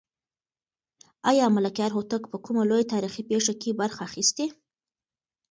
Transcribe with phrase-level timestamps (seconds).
[1.29, 4.45] آیا ملکیار هوتک په کومه لویه تاریخي پېښه کې برخه اخیستې؟